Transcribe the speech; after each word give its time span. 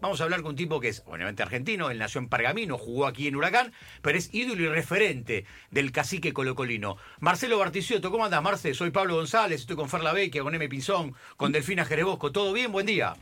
Vamos 0.00 0.20
a 0.20 0.24
hablar 0.24 0.40
con 0.40 0.50
un 0.50 0.56
tipo 0.56 0.80
que 0.80 0.88
es, 0.88 1.02
obviamente, 1.06 1.42
argentino, 1.42 1.90
él 1.90 1.98
nació 1.98 2.20
en 2.20 2.28
Pergamino, 2.28 2.78
jugó 2.78 3.06
aquí 3.06 3.28
en 3.28 3.36
Huracán, 3.36 3.72
pero 4.00 4.16
es 4.16 4.32
ídolo 4.32 4.62
y 4.62 4.68
referente 4.68 5.44
del 5.70 5.92
cacique 5.92 6.32
colocolino. 6.32 6.96
Marcelo 7.18 7.58
Barticioto, 7.58 8.10
¿cómo 8.10 8.24
andás, 8.24 8.42
Marce? 8.42 8.72
Soy 8.72 8.90
Pablo 8.90 9.16
González, 9.16 9.60
estoy 9.60 9.76
con 9.76 9.90
Ferla 9.90 10.14
Vecchia, 10.14 10.42
con 10.42 10.54
M. 10.54 10.68
Pinzón, 10.70 11.14
con 11.36 11.52
Delfina 11.52 11.84
Jerebosco. 11.84 12.32
¿Todo 12.32 12.54
bien? 12.54 12.72
Buen 12.72 12.86
día. 12.86 13.14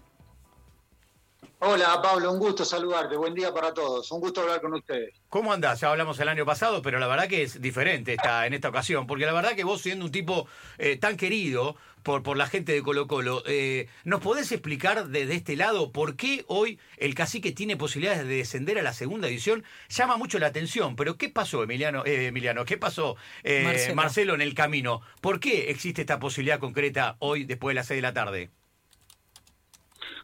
Hola 1.60 2.00
Pablo, 2.00 2.30
un 2.32 2.38
gusto 2.38 2.64
saludarte, 2.64 3.16
buen 3.16 3.34
día 3.34 3.52
para 3.52 3.74
todos, 3.74 4.12
un 4.12 4.20
gusto 4.20 4.42
hablar 4.42 4.60
con 4.60 4.74
ustedes. 4.74 5.20
¿Cómo 5.28 5.52
andás? 5.52 5.80
Ya 5.80 5.90
hablamos 5.90 6.20
el 6.20 6.28
año 6.28 6.46
pasado, 6.46 6.82
pero 6.82 7.00
la 7.00 7.08
verdad 7.08 7.26
que 7.26 7.42
es 7.42 7.60
diferente 7.60 8.14
esta, 8.14 8.46
en 8.46 8.54
esta 8.54 8.68
ocasión, 8.68 9.08
porque 9.08 9.26
la 9.26 9.32
verdad 9.32 9.56
que 9.56 9.64
vos 9.64 9.80
siendo 9.80 10.04
un 10.04 10.12
tipo 10.12 10.46
eh, 10.78 10.98
tan 10.98 11.16
querido 11.16 11.74
por, 12.02 12.22
por 12.22 12.36
la 12.36 12.46
gente 12.46 12.72
de 12.72 12.82
Colo 12.82 13.06
Colo, 13.06 13.42
eh, 13.46 13.88
¿nos 14.04 14.20
podés 14.20 14.50
explicar 14.52 15.08
desde 15.08 15.34
este 15.34 15.56
lado 15.56 15.92
por 15.92 16.16
qué 16.16 16.44
hoy 16.48 16.78
el 16.96 17.14
cacique 17.14 17.52
tiene 17.52 17.76
posibilidades 17.76 18.26
de 18.26 18.36
descender 18.36 18.78
a 18.78 18.82
la 18.82 18.92
segunda 18.92 19.28
división? 19.28 19.64
Llama 19.88 20.16
mucho 20.16 20.38
la 20.38 20.46
atención, 20.46 20.96
pero 20.96 21.16
¿qué 21.16 21.28
pasó 21.28 21.62
Emiliano? 21.62 22.04
Eh, 22.04 22.26
Emiliano 22.26 22.64
¿Qué 22.64 22.76
pasó 22.78 23.16
Marcelo. 23.44 23.94
Marcelo 23.94 24.34
en 24.34 24.40
el 24.40 24.54
camino? 24.54 25.00
¿Por 25.20 25.40
qué 25.40 25.70
existe 25.70 26.02
esta 26.02 26.18
posibilidad 26.18 26.58
concreta 26.58 27.16
hoy 27.18 27.44
después 27.44 27.72
de 27.72 27.76
las 27.76 27.86
seis 27.86 27.98
de 27.98 28.02
la 28.02 28.14
tarde? 28.14 28.50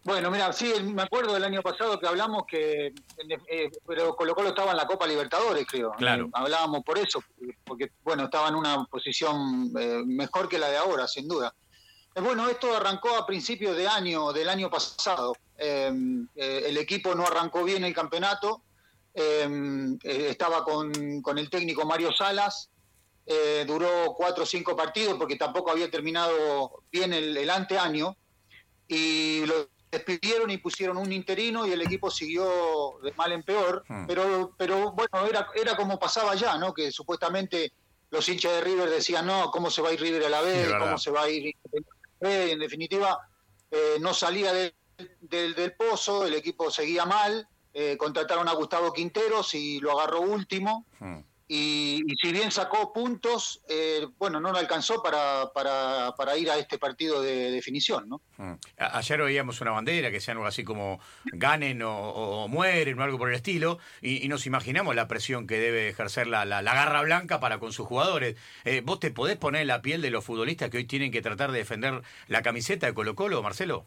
Bueno, 0.04 0.30
mira, 0.30 0.52
sí, 0.52 0.70
me 0.82 1.02
acuerdo 1.02 1.32
del 1.32 1.44
año 1.44 1.62
pasado 1.62 1.98
que 1.98 2.06
hablamos 2.06 2.44
que, 2.46 2.92
eh, 3.48 3.70
pero 3.86 4.14
Colo 4.14 4.34
Colo 4.34 4.50
estaba 4.50 4.72
en 4.72 4.76
la 4.76 4.86
Copa 4.86 5.06
Libertadores, 5.06 5.66
creo. 5.66 5.92
Claro. 5.92 6.28
hablábamos 6.34 6.84
por 6.84 6.98
eso, 6.98 7.24
porque, 7.64 7.90
bueno, 8.02 8.24
estaba 8.24 8.48
en 8.48 8.56
una 8.56 8.84
posición 8.84 9.70
eh, 9.78 10.02
mejor 10.04 10.46
que 10.46 10.58
la 10.58 10.68
de 10.68 10.76
ahora, 10.76 11.08
sin 11.08 11.26
duda. 11.26 11.54
Eh, 12.14 12.20
bueno, 12.20 12.48
esto 12.48 12.76
arrancó 12.76 13.16
a 13.16 13.26
principios 13.26 13.76
de 13.76 13.86
año, 13.88 14.32
del 14.32 14.48
año 14.48 14.70
pasado. 14.70 15.34
Em, 15.56 16.26
el 16.34 16.76
equipo 16.76 17.14
no 17.14 17.26
arrancó 17.26 17.64
bien 17.64 17.84
el 17.84 17.94
campeonato. 17.94 18.62
Em, 19.12 19.98
estaba 20.02 20.64
con, 20.64 21.22
con, 21.22 21.38
el 21.38 21.48
técnico 21.48 21.84
Mario 21.84 22.12
Salas. 22.12 22.70
duró 23.66 24.14
cuatro 24.16 24.42
o 24.42 24.46
cinco 24.46 24.76
partidos 24.76 25.16
porque 25.16 25.36
tampoco 25.36 25.70
había 25.70 25.90
terminado 25.90 26.82
bien 26.90 27.12
el, 27.12 27.36
el 27.36 27.50
anteaño. 27.50 28.16
Y 28.86 29.46
lo 29.46 29.68
despidieron 29.94 30.50
y 30.50 30.58
pusieron 30.58 30.96
un 30.96 31.12
interino 31.12 31.66
y 31.66 31.72
el 31.72 31.80
equipo 31.80 32.10
siguió 32.10 32.98
de 33.02 33.12
mal 33.12 33.32
en 33.32 33.42
peor, 33.42 33.84
hmm. 33.88 34.06
pero, 34.06 34.54
pero 34.56 34.92
bueno, 34.92 35.26
era, 35.28 35.48
era 35.54 35.76
como 35.76 35.98
pasaba 35.98 36.34
ya, 36.34 36.58
¿no? 36.58 36.74
Que 36.74 36.90
supuestamente 36.90 37.72
los 38.10 38.28
hinchas 38.28 38.52
de 38.52 38.60
River 38.60 38.90
decían, 38.90 39.26
no, 39.26 39.50
¿cómo 39.50 39.70
se 39.70 39.82
va 39.82 39.88
a 39.88 39.92
ir 39.92 40.00
River 40.00 40.24
a 40.24 40.28
la 40.28 40.42
vez? 40.42 40.72
¿Cómo 40.78 40.98
se 40.98 41.10
va 41.10 41.22
a 41.22 41.30
ir? 41.30 41.54
En 42.24 42.58
definitiva, 42.58 43.28
eh, 43.70 43.96
no 44.00 44.14
salía 44.14 44.52
del 44.52 45.74
pozo, 45.76 46.26
el 46.26 46.34
equipo 46.34 46.70
seguía 46.70 47.04
mal, 47.04 47.48
eh, 47.72 47.96
contrataron 47.96 48.48
a 48.48 48.54
Gustavo 48.54 48.92
Quinteros 48.92 49.54
y 49.54 49.80
lo 49.80 49.98
agarró 49.98 50.20
último. 50.20 50.86
Hmm. 51.00 51.20
Y, 51.46 52.02
si 52.22 52.32
bien 52.32 52.50
sacó 52.50 52.92
puntos, 52.92 53.60
eh, 53.68 54.06
bueno, 54.18 54.40
no 54.40 54.50
lo 54.50 54.58
alcanzó 54.58 55.02
para, 55.02 55.52
para, 55.52 56.36
ir 56.38 56.50
a 56.50 56.56
este 56.56 56.78
partido 56.78 57.20
de 57.20 57.50
definición, 57.50 58.08
¿no? 58.08 58.22
Mm. 58.38 58.54
Ayer 58.78 59.20
oíamos 59.20 59.60
una 59.60 59.72
bandera 59.72 60.10
que 60.10 60.20
sea 60.20 60.32
algo 60.32 60.46
así 60.46 60.64
como 60.64 61.00
ganen 61.32 61.82
o, 61.82 62.48
mueren 62.48 62.98
o 62.98 63.02
algo 63.02 63.18
por 63.18 63.28
el 63.28 63.34
estilo, 63.34 63.78
y, 64.00 64.26
nos 64.28 64.46
imaginamos 64.46 64.94
la 64.94 65.06
presión 65.06 65.46
que 65.46 65.58
debe 65.58 65.88
ejercer 65.88 66.26
la, 66.26 66.46
la, 66.46 66.62
garra 66.62 67.02
blanca 67.02 67.40
para 67.40 67.58
con 67.58 67.72
sus 67.72 67.86
jugadores. 67.86 68.36
Eh, 68.64 68.80
¿Vos 68.82 68.98
te 68.98 69.10
podés 69.10 69.36
poner 69.36 69.62
en 69.62 69.68
la 69.68 69.82
piel 69.82 70.00
de 70.00 70.10
los 70.10 70.24
futbolistas 70.24 70.70
que 70.70 70.78
hoy 70.78 70.84
tienen 70.86 71.12
que 71.12 71.20
tratar 71.20 71.52
de 71.52 71.58
defender 71.58 72.02
la 72.26 72.42
camiseta 72.42 72.86
de 72.86 72.94
Colo 72.94 73.14
Colo, 73.14 73.42
Marcelo? 73.42 73.86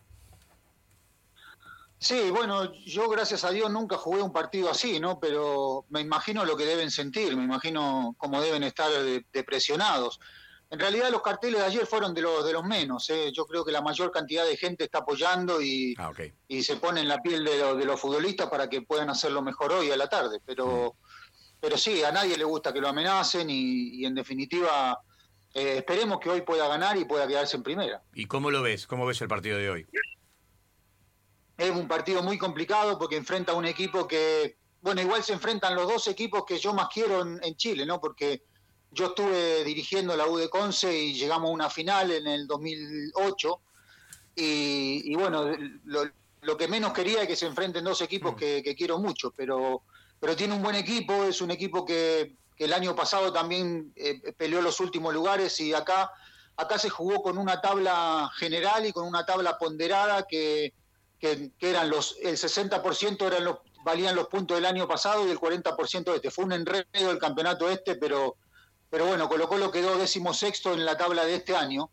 Sí, 2.00 2.30
bueno, 2.30 2.74
yo 2.74 3.10
gracias 3.10 3.44
a 3.44 3.52
Dios 3.52 3.72
nunca 3.72 3.98
jugué 3.98 4.22
un 4.22 4.32
partido 4.32 4.70
así, 4.70 5.00
¿no? 5.00 5.20
Pero 5.20 5.86
me 5.90 6.02
imagino 6.02 6.46
lo 6.46 6.56
que 6.56 6.66
deben 6.66 6.92
sentir, 6.92 7.36
me 7.36 7.44
imagino 7.44 8.16
cómo 8.18 8.40
deben 8.40 8.64
estar 8.64 8.92
depresionados. 9.34 10.20
En 10.70 10.80
realidad 10.80 11.10
los 11.12 11.22
carteles 11.22 11.62
de 11.62 11.66
ayer 11.66 11.86
fueron 11.88 12.14
de 12.14 12.22
los 12.22 12.46
de 12.46 12.54
los 12.54 12.64
menos. 12.64 13.10
¿eh? 13.10 13.32
Yo 13.34 13.46
creo 13.46 13.64
que 13.64 13.72
la 13.72 13.82
mayor 13.82 14.12
cantidad 14.12 14.46
de 14.46 14.58
gente 14.58 14.84
está 14.84 15.00
apoyando 15.00 15.62
y, 15.62 15.96
ah, 15.98 16.12
y 16.48 16.62
se 16.62 16.76
pone 16.76 17.02
en 17.02 17.08
la 17.08 17.22
piel 17.22 17.44
de, 17.46 17.76
de, 17.76 17.86
los 17.86 18.00
futbolistas 18.00 18.50
para 18.50 18.70
que 18.70 18.82
puedan 18.82 19.10
hacerlo 19.10 19.42
mejor 19.42 19.72
hoy 19.72 19.90
a 19.90 19.98
la 19.98 20.08
tarde. 20.08 20.40
Pero, 20.46 20.94
mm. 20.94 21.60
pero 21.62 21.78
sí, 21.78 22.04
a 22.04 22.12
nadie 22.12 22.38
le 22.38 22.44
gusta 22.44 22.74
que 22.74 22.82
lo 22.82 22.90
amenacen 22.90 23.50
y, 23.50 24.06
en 24.06 24.14
definitiva 24.14 25.00
eh, 25.54 25.78
esperemos 25.78 26.20
que 26.20 26.30
hoy 26.30 26.42
pueda 26.42 26.68
ganar 26.68 26.98
y 26.98 27.06
pueda 27.06 27.26
quedarse 27.28 27.56
en 27.56 27.64
primera. 27.64 28.04
¿Y 28.14 28.26
cómo 28.26 28.52
lo 28.52 28.62
ves? 28.62 28.86
¿Cómo 28.88 29.06
ves 29.06 29.22
el 29.22 29.30
partido 29.30 29.58
de 29.58 29.70
hoy? 29.70 29.88
Es 31.58 31.72
un 31.72 31.88
partido 31.88 32.22
muy 32.22 32.38
complicado 32.38 33.00
porque 33.00 33.18
enfrenta 33.18 33.54
a 33.54 33.56
un 33.56 33.66
equipo 33.66 34.08
que, 34.08 34.58
bueno, 34.82 35.02
igual 35.02 35.24
se 35.24 35.34
enfrentan 35.34 35.76
los 35.76 35.88
dos 35.88 36.08
equipos 36.08 36.46
que 36.46 36.60
yo 36.60 36.74
más 36.74 36.88
quiero 36.94 37.22
en, 37.22 37.56
Chile, 37.56 37.86
¿no? 37.86 38.00
Porque 38.00 38.44
yo 38.92 39.08
estuve 39.08 39.64
dirigiendo 39.64 40.16
la 40.16 40.28
U 40.28 40.38
de 40.38 40.50
Conce 40.50 40.96
y 40.96 41.14
llegamos 41.14 41.50
a 41.50 41.54
una 41.54 41.70
final 41.70 42.12
en 42.12 42.28
el 42.28 42.48
2008 42.48 43.60
y, 44.36 45.16
bueno, 45.16 45.52
lo, 45.86 46.58
que 46.58 46.68
menos 46.68 46.94
quería 46.94 47.24
es 47.24 47.28
que 47.28 47.36
se 47.36 47.48
enfrenten 47.48 47.84
dos 47.84 48.02
equipos 48.02 48.34
mm. 48.34 48.36
que, 48.36 48.76
quiero 48.78 49.00
mucho, 49.00 49.32
pero, 49.36 49.82
pero 50.20 50.36
tiene 50.36 50.54
un 50.54 50.62
buen 50.62 50.76
equipo, 50.76 51.24
es 51.24 51.42
un 51.42 51.50
equipo 51.50 51.84
que, 51.84 52.36
el 52.58 52.74
año 52.74 52.96
pasado 52.96 53.32
también 53.32 53.94
eh, 53.96 54.34
peleó 54.36 54.62
los 54.62 54.80
últimos 54.80 55.14
lugares 55.14 55.60
y 55.60 55.74
acá, 55.74 56.12
acá 56.56 56.80
se 56.80 56.90
jugó 56.90 57.22
con 57.22 57.38
una 57.38 57.62
tabla 57.62 58.32
general 58.36 58.86
y 58.86 58.92
con 58.92 59.08
una 59.08 59.26
tabla 59.26 59.60
ponderada 59.60 60.26
que 60.28 60.74
que, 61.20 61.52
eran 61.60 61.90
los, 61.90 62.18
el 62.22 62.38
60% 62.38 63.26
eran 63.26 63.44
los, 63.44 63.58
valían 63.84 64.16
los 64.16 64.28
puntos 64.28 64.58
del 64.58 64.66
año 64.66 64.88
pasado 64.88 65.28
y 65.28 65.32
el 65.32 65.40
40% 65.40 66.16
este. 66.16 66.32
Fue 66.32 66.46
un 66.46 66.54
enredo 66.54 67.12
el 67.12 67.20
campeonato 67.20 67.70
este, 67.70 67.96
pero, 67.96 68.36
pero 68.90 69.06
bueno, 69.06 69.28
Colo 69.30 69.48
Colo 69.48 69.72
quedó 69.72 69.98
décimo 69.98 70.34
sexto 70.34 70.74
en 70.74 70.86
la 70.86 70.98
tabla 70.98 71.26
de 71.26 71.36
este 71.36 71.56
año 71.56 71.90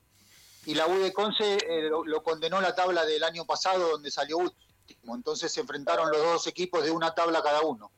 y 0.67 0.75
la 0.75 0.87
U 0.87 0.99
de 0.99 1.13
Conce 1.13 1.55
eh, 1.55 1.91
lo, 1.91 2.23
condenó 2.23 2.61
la 2.61 2.75
tabla 2.75 3.05
del 3.05 3.23
año 3.23 3.45
pasado 3.45 3.91
donde 3.91 4.11
salió 4.11 4.39
último. 4.39 5.15
Entonces 5.15 5.53
se 5.53 5.61
enfrentaron 5.61 6.11
los 6.11 6.21
dos 6.21 6.47
equipos 6.47 6.85
de 6.85 6.91
una 6.91 7.15
tabla 7.15 7.43
cada 7.43 7.63
uno. 7.63 7.91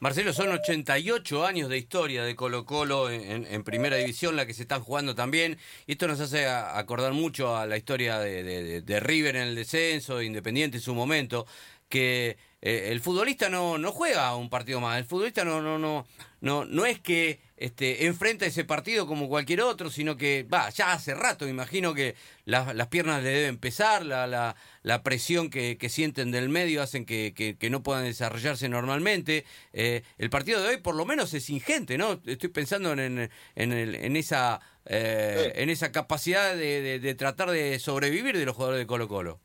Marcelo, 0.00 0.32
son 0.32 0.50
88 0.50 1.44
años 1.44 1.68
de 1.68 1.76
historia 1.76 2.22
de 2.22 2.36
Colo 2.36 2.64
Colo 2.64 3.10
en, 3.10 3.64
primera 3.64 3.96
división, 3.96 4.36
la 4.36 4.46
que 4.46 4.54
se 4.54 4.62
están 4.62 4.80
jugando 4.80 5.16
también. 5.16 5.58
Y 5.86 5.92
esto 5.92 6.06
nos 6.06 6.20
hace 6.20 6.46
acordar 6.46 7.14
mucho 7.14 7.56
a 7.56 7.66
la 7.66 7.76
historia 7.76 8.20
de, 8.20 9.00
River 9.00 9.34
en 9.34 9.48
el 9.48 9.54
descenso, 9.56 10.18
de 10.18 10.26
Independiente 10.26 10.76
en 10.76 10.82
su 10.84 10.94
momento, 10.94 11.46
que 11.88 12.36
eh, 12.62 12.90
el 12.92 13.00
futbolista 13.00 13.48
no, 13.48 13.76
no 13.76 13.90
juega 13.90 14.36
un 14.36 14.48
partido 14.50 14.80
más. 14.80 14.98
El 14.98 15.04
futbolista 15.04 15.44
no, 15.44 15.60
no, 15.60 15.78
no, 15.78 16.06
no, 16.40 16.64
no 16.64 16.86
es 16.86 17.00
que 17.00 17.40
este, 17.58 18.06
enfrenta 18.06 18.46
ese 18.46 18.64
partido 18.64 19.06
como 19.06 19.28
cualquier 19.28 19.62
otro, 19.62 19.90
sino 19.90 20.16
que, 20.16 20.44
va, 20.44 20.70
ya 20.70 20.92
hace 20.92 21.14
rato, 21.14 21.48
imagino 21.48 21.92
que 21.92 22.14
las 22.44 22.86
piernas 22.86 23.22
le 23.22 23.30
deben 23.30 23.58
pesar, 23.58 24.06
la, 24.06 24.26
la, 24.26 24.56
la 24.82 25.02
presión 25.02 25.50
que, 25.50 25.76
que, 25.76 25.88
sienten 25.88 26.30
del 26.30 26.48
medio 26.48 26.82
hacen 26.82 27.04
que, 27.04 27.34
que, 27.58 27.70
no 27.70 27.82
puedan 27.82 28.04
desarrollarse 28.04 28.68
normalmente. 28.68 29.44
Eh, 29.72 30.02
el 30.18 30.30
partido 30.30 30.62
de 30.62 30.68
hoy 30.68 30.76
por 30.78 30.94
lo 30.94 31.04
menos 31.04 31.34
es 31.34 31.50
ingente, 31.50 31.98
¿no? 31.98 32.20
Estoy 32.24 32.48
pensando 32.50 32.92
en, 32.92 33.00
en, 33.20 33.72
en, 33.72 34.16
esa, 34.16 34.60
eh, 34.86 35.52
en 35.56 35.68
esa 35.68 35.92
capacidad 35.92 36.54
de, 36.54 37.00
de, 37.00 37.14
tratar 37.14 37.50
de 37.50 37.78
sobrevivir 37.80 38.38
de 38.38 38.46
los 38.46 38.54
jugadores 38.54 38.80
de 38.80 38.86
Colo 38.86 39.08
Colo. 39.08 39.40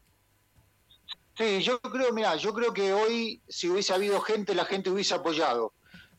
Sí, 1.35 1.63
yo 1.63 1.79
creo, 1.81 2.13
mira, 2.13 2.35
yo 2.35 2.53
creo 2.53 2.73
que 2.73 2.93
hoy 2.93 3.41
si 3.47 3.67
hubiese 3.67 3.91
habido 3.91 4.21
gente, 4.21 4.53
la 4.53 4.65
gente 4.65 4.91
hubiese 4.91 5.15
apoyado. 5.15 5.73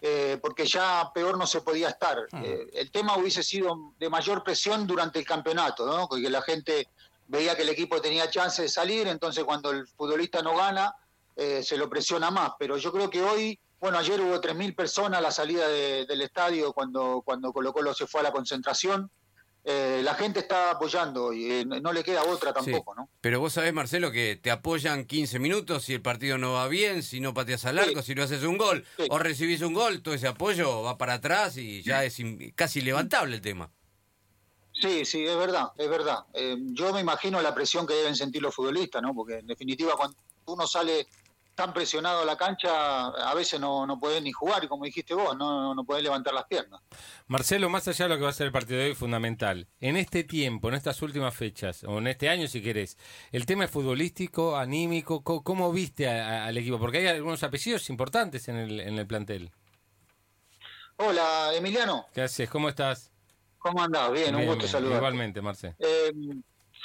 Eh, 0.07 0.39
porque 0.43 0.67
ya 0.67 1.11
peor 1.15 1.39
no 1.39 1.47
se 1.47 1.63
podía 1.63 1.89
estar. 1.89 2.19
Ah. 2.31 2.43
Eh, 2.45 2.69
el 2.75 2.91
tema 2.91 3.17
hubiese 3.17 3.43
sido 3.43 3.95
de 3.99 4.11
mayor 4.11 4.45
presión 4.45 4.87
durante 4.87 5.19
el 5.19 5.25
campeonato, 5.25 5.87
¿no? 5.87 6.07
porque 6.07 6.29
la 6.29 6.43
gente 6.43 6.89
veía 7.27 7.57
que 7.57 7.63
el 7.63 7.71
equipo 7.71 7.99
tenía 8.03 8.29
chance 8.29 8.61
de 8.61 8.69
salir, 8.69 9.09
entonces 9.09 9.45
cuando 9.45 9.71
el 9.71 9.87
futbolista 9.87 10.43
no 10.43 10.59
gana, 10.59 10.95
eh, 11.37 11.63
se 11.63 11.79
lo 11.79 11.89
presiona 11.89 12.31
más. 12.31 12.51
Pero 12.59 12.77
yo 12.77 12.93
creo 12.93 13.09
que 13.09 13.23
hoy, 13.23 13.59
bueno, 13.81 13.97
ayer 13.97 14.21
hubo 14.21 14.39
3.000 14.43 14.77
personas 14.77 15.21
a 15.21 15.23
la 15.23 15.31
salida 15.31 15.67
del 15.69 16.21
estadio 16.21 16.75
cuando, 16.75 17.23
cuando 17.25 17.51
Colo 17.55 17.73
Colo 17.73 17.95
se 17.95 18.07
fue 18.07 18.21
a 18.21 18.25
la 18.25 18.33
concentración. 18.33 19.11
Eh, 19.67 20.03
la 20.05 20.15
gente 20.15 20.41
está 20.41 20.73
apoyando 20.73 21.33
y 21.33 21.51
eh, 21.51 21.65
no 21.65 21.91
le 21.93 22.05
queda 22.05 22.23
otra 22.25 22.53
tampoco, 22.53 22.95
¿no? 22.95 23.09
Pero 23.23 23.41
vos 23.41 23.55
sabés, 23.55 23.73
Marcelo, 23.73 24.13
que 24.13 24.37
te 24.37 24.51
apoyan 24.51 25.07
15 25.07 25.39
minutos 25.39 25.85
si 25.85 25.95
el 25.95 26.03
partido 26.03 26.37
no 26.37 26.53
va 26.53 26.69
bien, 26.69 27.03
si 27.03 27.19
no 27.19 27.33
pateas 27.33 27.65
al 27.65 27.79
arco, 27.79 28.03
si 28.03 28.15
no 28.15 28.23
haces 28.23 28.43
un 28.43 28.59
gol 28.59 28.85
o 29.09 29.19
recibís 29.19 29.63
un 29.63 29.73
gol, 29.73 30.03
todo 30.03 30.15
ese 30.15 30.29
apoyo 30.29 30.83
va 30.83 30.99
para 30.99 31.15
atrás 31.15 31.57
y 31.57 31.83
ya 31.83 32.05
es 32.05 32.19
casi 32.55 32.83
levantable 32.83 33.37
el 33.37 33.41
tema. 33.41 33.71
Sí, 34.75 35.07
sí, 35.07 35.25
es 35.25 35.37
verdad, 35.37 35.69
es 35.79 35.89
verdad. 35.89 36.27
Eh, 36.35 36.57
yo 36.59 36.93
me 36.93 37.01
imagino 37.01 37.41
la 37.41 37.55
presión 37.55 37.87
que 37.87 37.95
deben 37.95 38.17
sentir 38.17 38.43
los 38.43 38.55
futbolistas, 38.55 39.01
¿no? 39.01 39.15
Porque 39.15 39.39
en 39.39 39.47
definitiva 39.47 39.95
cuando 39.97 40.17
uno 40.47 40.67
sale 40.67 41.07
tan 41.55 41.73
presionado 41.73 42.23
a 42.23 42.25
la 42.25 42.37
cancha, 42.37 43.07
a 43.09 43.35
veces 43.35 43.61
no, 43.61 43.87
no 43.87 43.99
podés 43.99 44.23
ni 44.23 44.33
jugar, 44.33 44.65
y 44.65 44.69
como 44.69 44.85
dijiste 44.85 45.15
vos, 45.15 45.37
no, 45.37 45.75
no 45.75 45.85
podés 45.85 46.03
levantar 46.03 46.35
las 46.35 46.45
piernas. 46.45 46.81
Marcelo, 47.27 47.71
más 47.71 47.87
allá 47.89 48.07
de 48.07 48.09
lo 48.11 48.17
que 48.17 48.25
va 48.25 48.31
a 48.31 48.33
ser 48.33 48.47
el 48.47 48.53
partido 48.53 48.81
de 48.81 48.87
hoy, 48.87 48.95
fundamental. 48.95 49.69
En 49.81 49.97
este 49.97 50.25
tiempo, 50.25 50.69
en 50.69 50.75
estas 50.75 51.01
últimas 51.03 51.35
fechas, 51.35 51.85
o 51.85 51.99
en 51.99 52.09
este 52.09 52.29
año 52.29 52.49
si 52.49 52.63
querés, 52.63 52.99
el 53.33 53.47
tema 53.47 53.65
es 53.65 53.71
futbolístico, 53.71 54.57
anímico, 54.57 55.23
¿cómo, 55.23 55.73
viste 55.73 56.09
al 56.09 56.57
equipo? 56.57 56.79
Porque 56.79 56.99
hay 56.99 57.07
algunos 57.07 57.43
apellidos 57.43 57.89
importantes 57.91 58.49
en 58.49 58.57
el, 58.57 58.81
en 58.81 58.99
el 58.99 59.07
plantel. 59.07 59.53
Hola, 60.97 61.53
Emiliano. 61.55 62.07
¿Qué 62.13 62.23
haces? 62.23 62.49
¿Cómo 62.49 62.69
estás? 62.69 63.11
¿Cómo 63.59 63.83
andás? 63.83 64.13
Bien, 64.13 64.35
un 64.35 64.47
gusto 64.47 64.69
saludar. 64.69 64.99
Igualmente, 64.99 65.41
Marcelo. 65.41 65.75
Eh, 65.79 66.13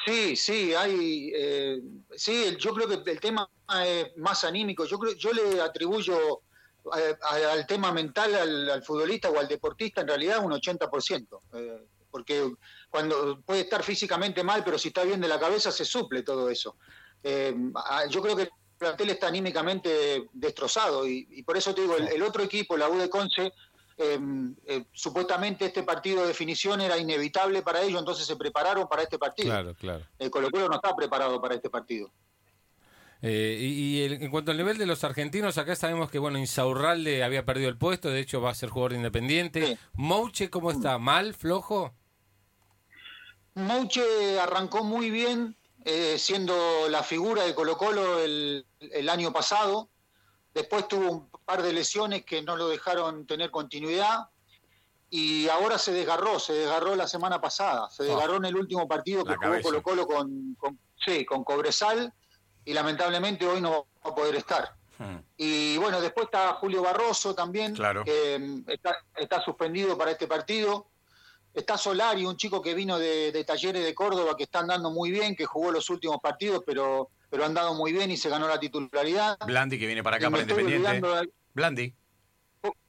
Sí, 0.10 0.36
sí, 0.36 0.74
hay, 0.74 1.32
eh, 1.36 1.80
sí, 2.16 2.58
yo 2.58 2.74
creo 2.74 2.88
que 2.88 3.12
el 3.12 3.20
tema 3.20 3.48
es 3.86 4.18
más 4.18 4.44
anímico. 4.44 4.86
Yo 4.86 4.98
creo, 4.98 5.14
yo 5.14 5.32
le 5.32 5.62
atribuyo 5.62 6.42
eh, 6.98 7.16
al 7.30 7.68
tema 7.68 7.92
mental 7.92 8.34
al, 8.34 8.84
futbolista 8.84 9.30
o 9.30 9.38
al 9.38 9.48
deportista 9.48 10.02
en 10.02 10.08
realidad 10.08 10.44
un 10.44 10.52
80%, 10.52 11.42
eh, 11.54 11.86
porque 12.10 12.52
cuando 12.90 13.40
puede 13.42 13.62
estar 13.62 13.84
físicamente 13.84 14.44
mal, 14.44 14.64
pero 14.64 14.80
si 14.80 14.88
está 14.88 15.04
bien 15.04 15.22
de 15.22 15.28
la 15.28 15.40
cabeza 15.40 15.72
se 15.72 15.86
suple 15.86 16.24
todo 16.24 16.50
eso. 16.50 16.78
Eh, 17.22 17.54
yo 18.10 18.24
creo 18.24 18.36
que 18.36 18.44
el 18.44 18.52
plantel 18.80 19.12
está 19.12 19.28
anímicamente 19.28 20.28
destrozado 20.34 21.08
y, 21.08 21.44
por 21.44 21.56
eso 21.56 21.76
te 21.76 21.82
digo, 21.82 21.98
el, 21.98 22.08
el, 22.08 22.24
otro 22.24 22.42
equipo, 22.42 22.76
la 22.76 22.90
U 22.90 22.98
de 22.98 23.12
Conce, 23.12 23.54
Em, 24.02 24.56
eh, 24.66 24.86
supuestamente 24.94 25.66
este 25.66 25.84
partido 25.84 26.22
de 26.22 26.30
definición 26.30 26.80
era 26.80 26.98
inevitable 26.98 27.62
para 27.62 27.82
ellos, 27.82 28.00
entonces 28.00 28.26
se 28.26 28.38
prepararon 28.38 28.88
para 28.88 29.04
este 29.04 29.20
partido. 29.20 29.50
Claro, 29.50 29.76
claro. 29.76 30.06
El 30.18 30.32
Colo 30.32 30.50
Colo 30.50 30.70
no 30.70 30.76
está 30.76 30.96
preparado 30.96 31.42
para 31.42 31.56
este 31.56 31.70
partido. 31.70 32.10
Eh, 33.22 33.58
y, 33.60 34.02
en 34.02 34.32
cuanto 34.32 34.52
al 34.52 34.58
nivel 34.58 34.78
de 34.78 34.86
los 34.86 35.04
argentinos, 35.04 35.58
acá 35.58 35.76
sabemos 35.76 36.10
que 36.10 36.18
bueno 36.18 36.40
Insaurralde 36.40 37.26
había 37.26 37.44
perdido 37.44 37.68
el 37.68 37.78
puesto, 37.78 38.10
de 38.10 38.22
hecho 38.22 38.40
va 38.40 38.52
a 38.52 38.56
ser 38.56 38.70
jugador 38.70 38.94
independiente. 38.94 39.78
Mouche, 39.92 40.50
¿cómo 40.50 40.72
está? 40.72 40.98
¿Mal? 40.98 41.34
¿Flojo? 41.34 41.94
Mouche 43.56 44.40
arrancó 44.40 44.86
muy 44.86 45.10
bien, 45.10 45.58
eh, 45.84 46.16
siendo 46.18 46.88
la 46.88 47.04
figura 47.04 47.44
de 47.44 47.54
Colo 47.54 47.76
Colo 47.76 48.20
el, 48.22 48.66
el 48.80 49.10
año 49.10 49.34
pasado. 49.34 49.90
Después 50.54 50.88
tuvo 50.88 51.12
un 51.12 51.29
par 51.50 51.64
de 51.64 51.74
lesiones 51.74 52.24
que 52.26 52.44
no 52.44 52.56
lo 52.56 52.70
dejaron 52.70 53.26
tener 53.26 53.50
continuidad 53.50 54.28
y 55.10 55.50
ahora 55.50 55.80
se 55.80 55.92
desgarró, 55.92 56.40
se 56.40 56.54
desgarró 56.54 56.96
la 56.96 57.08
semana 57.08 57.42
pasada, 57.42 57.90
se 57.90 58.04
desgarró 58.04 58.36
en 58.36 58.46
el 58.46 58.56
último 58.56 58.88
partido 58.88 59.26
que 59.26 59.36
jugó 59.36 59.60
Colo 59.64 59.82
Colo 59.82 60.06
con, 60.06 60.54
con, 60.60 60.78
sí, 61.04 61.26
con 61.26 61.44
Cobresal 61.44 62.14
y 62.66 62.74
lamentablemente 62.74 63.48
hoy 63.48 63.62
no 63.62 63.88
va 64.06 64.12
a 64.12 64.14
poder 64.14 64.36
estar. 64.36 64.76
Hmm. 65.00 65.18
Y 65.38 65.76
bueno, 65.78 66.00
después 66.00 66.26
está 66.26 66.54
Julio 66.54 66.84
Barroso 66.84 67.34
también, 67.34 67.74
que 68.06 68.38
mm, 68.38 68.70
está, 69.16 69.42
suspendido 69.42 69.98
para 69.98 70.12
este 70.12 70.28
partido. 70.28 70.92
Está 71.52 71.80
Solari, 71.80 72.28
un 72.28 72.38
chico 72.38 72.62
que 72.62 72.76
vino 72.76 73.00
de, 73.00 73.32
de 73.32 73.44
Talleres 73.44 73.84
de 73.84 73.96
Córdoba, 73.96 74.38
que 74.38 74.44
está 74.44 74.60
andando 74.60 74.92
muy 74.92 75.10
bien, 75.10 75.36
que 75.36 75.48
jugó 75.48 75.72
los 75.72 75.90
últimos 75.90 76.20
partidos, 76.22 76.62
pero 76.64 77.10
pero 77.30 77.46
han 77.46 77.54
dado 77.54 77.76
muy 77.76 77.92
bien 77.92 78.10
y 78.12 78.18
se 78.18 78.30
ganó 78.30 78.48
la 78.48 78.60
titularidad. 78.60 79.38
Blandi 79.46 79.80
que 79.80 79.86
viene 79.86 80.04
para 80.04 80.18
acá 80.18 80.30
para 80.30 80.42
Independiente. 80.44 81.02
Blandi. 81.60 81.94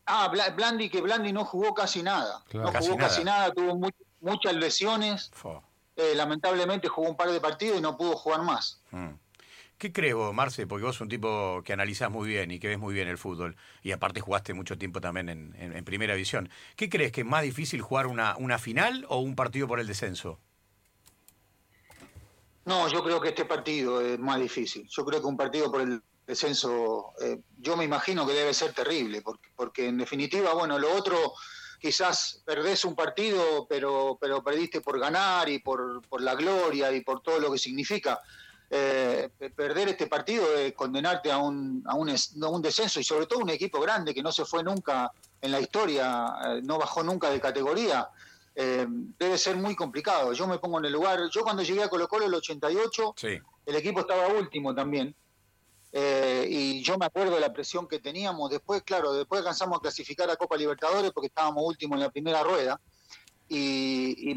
Ah, 0.06 0.28
Blandi 0.28 0.88
que 0.88 1.00
Blandi 1.00 1.32
no 1.32 1.44
jugó 1.44 1.74
casi 1.74 2.02
nada. 2.02 2.44
no 2.52 2.72
jugó 2.72 2.96
casi 2.96 3.24
nada, 3.24 3.52
tuvo 3.52 3.78
muchas 4.20 4.54
lesiones. 4.54 5.30
Eh, 5.96 6.14
lamentablemente 6.14 6.88
jugó 6.88 7.08
un 7.08 7.16
par 7.16 7.30
de 7.30 7.40
partidos 7.40 7.78
y 7.78 7.80
no 7.80 7.96
pudo 7.96 8.16
jugar 8.16 8.42
más. 8.42 8.80
Hmm. 8.90 9.14
¿Qué 9.76 9.92
crees 9.92 10.14
vos, 10.14 10.34
Marce? 10.34 10.66
Porque 10.66 10.84
vos 10.84 10.94
sos 10.94 11.02
un 11.02 11.08
tipo 11.08 11.62
que 11.64 11.72
analizás 11.72 12.10
muy 12.10 12.28
bien 12.28 12.50
y 12.50 12.58
que 12.58 12.68
ves 12.68 12.78
muy 12.78 12.94
bien 12.94 13.08
el 13.08 13.18
fútbol. 13.18 13.56
Y 13.82 13.92
aparte 13.92 14.20
jugaste 14.20 14.52
mucho 14.52 14.76
tiempo 14.76 15.00
también 15.00 15.28
en, 15.28 15.84
Primera 15.84 16.14
División. 16.14 16.50
¿Qué 16.76 16.88
crees 16.88 17.12
que 17.12 17.22
es 17.22 17.26
más 17.26 17.42
difícil 17.42 17.80
jugar 17.80 18.06
una, 18.06 18.36
una 18.36 18.58
final 18.58 19.06
o 19.08 19.18
un 19.18 19.34
partido 19.34 19.66
por 19.66 19.80
el 19.80 19.86
descenso? 19.86 20.38
No, 22.66 22.88
yo 22.88 23.02
creo 23.02 23.20
que 23.20 23.30
este 23.30 23.46
partido 23.46 24.00
es 24.00 24.18
más 24.18 24.38
difícil. 24.38 24.86
Yo 24.88 25.04
creo 25.04 25.20
que 25.20 25.26
un 25.26 25.36
partido 25.36 25.72
por 25.72 25.80
el 25.80 26.02
descenso, 26.30 27.12
eh, 27.20 27.40
yo 27.58 27.76
me 27.76 27.84
imagino 27.84 28.26
que 28.26 28.32
debe 28.32 28.54
ser 28.54 28.72
terrible, 28.72 29.20
porque, 29.20 29.48
porque 29.54 29.88
en 29.88 29.98
definitiva, 29.98 30.54
bueno, 30.54 30.78
lo 30.78 30.94
otro 30.94 31.34
quizás 31.80 32.42
perdés 32.44 32.84
un 32.84 32.94
partido, 32.94 33.66
pero, 33.68 34.16
pero 34.20 34.42
perdiste 34.42 34.80
por 34.80 34.98
ganar 34.98 35.48
y 35.48 35.58
por, 35.58 36.02
por 36.08 36.20
la 36.20 36.34
gloria 36.34 36.92
y 36.92 37.00
por 37.00 37.22
todo 37.22 37.38
lo 37.40 37.50
que 37.50 37.58
significa. 37.58 38.20
Eh, 38.72 39.28
perder 39.56 39.88
este 39.88 40.06
partido 40.06 40.56
es 40.56 40.72
condenarte 40.74 41.32
a 41.32 41.38
un, 41.38 41.82
a, 41.86 41.96
un, 41.96 42.08
a 42.08 42.48
un 42.48 42.62
descenso 42.62 43.00
y 43.00 43.04
sobre 43.04 43.26
todo 43.26 43.40
un 43.40 43.50
equipo 43.50 43.80
grande 43.80 44.14
que 44.14 44.22
no 44.22 44.30
se 44.30 44.44
fue 44.44 44.62
nunca 44.62 45.10
en 45.40 45.50
la 45.50 45.58
historia, 45.58 46.28
eh, 46.46 46.60
no 46.62 46.78
bajó 46.78 47.02
nunca 47.02 47.30
de 47.30 47.40
categoría. 47.40 48.08
Eh, 48.54 48.86
debe 49.18 49.38
ser 49.38 49.56
muy 49.56 49.74
complicado. 49.74 50.32
Yo 50.32 50.46
me 50.46 50.58
pongo 50.58 50.78
en 50.78 50.84
el 50.84 50.92
lugar, 50.92 51.18
yo 51.32 51.42
cuando 51.42 51.64
llegué 51.64 51.82
a 51.82 51.88
Colo 51.88 52.06
Colo 52.06 52.26
el 52.26 52.34
88, 52.34 53.14
el 53.66 53.76
equipo 53.76 54.00
estaba 54.00 54.28
último 54.28 54.72
también. 54.74 55.16
Eh, 55.92 56.46
y 56.48 56.82
yo 56.82 56.96
me 56.98 57.06
acuerdo 57.06 57.34
de 57.34 57.40
la 57.40 57.52
presión 57.52 57.88
que 57.88 57.98
teníamos. 57.98 58.50
Después, 58.50 58.82
claro, 58.82 59.12
después 59.12 59.40
alcanzamos 59.40 59.78
a 59.78 59.82
clasificar 59.82 60.30
a 60.30 60.36
Copa 60.36 60.56
Libertadores 60.56 61.10
porque 61.12 61.28
estábamos 61.28 61.64
últimos 61.64 61.96
en 61.96 62.04
la 62.04 62.10
primera 62.10 62.42
rueda. 62.42 62.80
Y, 63.48 64.32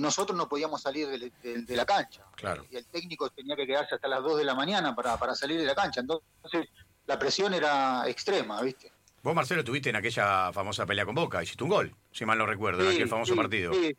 nosotros 0.00 0.36
no 0.36 0.48
podíamos 0.48 0.80
salir 0.80 1.06
de, 1.08 1.76
la 1.76 1.84
cancha. 1.84 2.24
Claro. 2.34 2.64
Y 2.70 2.76
el 2.76 2.86
técnico 2.86 3.28
tenía 3.28 3.54
que 3.54 3.66
quedarse 3.66 3.96
hasta 3.96 4.08
las 4.08 4.22
2 4.22 4.38
de 4.38 4.44
la 4.44 4.54
mañana 4.54 4.94
para, 4.96 5.18
para 5.18 5.34
salir 5.34 5.60
de 5.60 5.66
la 5.66 5.74
cancha. 5.74 6.00
Entonces, 6.00 6.68
la 7.06 7.18
presión 7.18 7.52
era 7.52 8.08
extrema, 8.08 8.62
¿viste? 8.62 8.90
Vos, 9.22 9.34
Marcelo, 9.34 9.64
tuviste 9.64 9.90
en 9.90 9.96
aquella 9.96 10.52
famosa 10.52 10.86
pelea 10.86 11.04
con 11.04 11.14
Boca, 11.14 11.42
hiciste 11.42 11.64
un 11.64 11.70
gol, 11.70 11.94
si 12.12 12.24
mal 12.24 12.38
no 12.38 12.46
recuerdo, 12.46 12.82
en 12.84 12.94
aquel 12.94 13.08
famoso 13.08 13.34
partido. 13.34 13.72
Sí, 13.74 13.96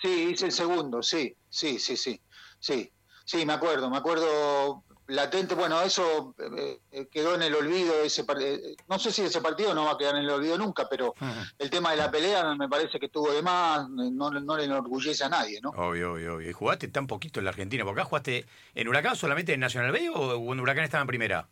sí, 0.00 0.28
hice 0.32 0.46
el 0.46 0.52
segundo, 0.52 1.02
sí, 1.02 1.36
sí, 1.50 1.78
sí, 1.78 1.96
sí, 1.96 2.20
sí, 2.58 2.90
sí, 3.24 3.44
me 3.44 3.52
acuerdo, 3.52 3.90
me 3.90 3.98
acuerdo 3.98 4.84
latente, 5.08 5.54
bueno, 5.54 5.80
eso 5.82 6.34
eh, 6.38 6.80
eh, 6.92 7.08
quedó 7.10 7.34
en 7.34 7.42
el 7.42 7.54
olvido, 7.54 8.02
ese 8.02 8.24
eh, 8.40 8.76
no 8.88 8.98
sé 8.98 9.10
si 9.10 9.22
ese 9.22 9.40
partido 9.40 9.74
no 9.74 9.84
va 9.84 9.92
a 9.92 9.98
quedar 9.98 10.16
en 10.16 10.22
el 10.22 10.30
olvido 10.30 10.56
nunca, 10.56 10.86
pero 10.88 11.14
el 11.58 11.70
tema 11.70 11.90
de 11.90 11.96
la 11.96 12.10
pelea 12.10 12.54
me 12.54 12.68
parece 12.68 12.98
que 13.00 13.06
estuvo 13.06 13.32
de 13.32 13.42
más, 13.42 13.88
no, 13.88 14.30
no 14.30 14.56
le 14.56 14.64
enorgullece 14.64 15.24
a 15.24 15.28
nadie, 15.28 15.60
¿no? 15.60 15.70
Obvio, 15.70 16.12
obvio, 16.12 16.36
obvio. 16.36 16.50
¿Y 16.50 16.52
jugaste 16.52 16.88
tan 16.88 17.06
poquito 17.06 17.40
en 17.40 17.44
la 17.44 17.50
Argentina? 17.50 17.84
¿Por 17.84 17.94
acá 17.94 18.04
jugaste 18.04 18.46
en 18.74 18.88
Huracán 18.88 19.16
solamente 19.16 19.54
en 19.54 19.60
Nacional 19.60 19.92
B 19.92 20.10
o 20.14 20.52
en 20.52 20.60
Huracán 20.60 20.84
estaba 20.84 21.02
en 21.02 21.08
primera? 21.08 21.48